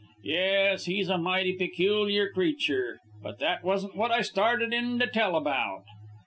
[0.23, 5.35] Yes, he's a mighty peculiar creature, but that wasn't what I started in to tell
[5.35, 5.83] about.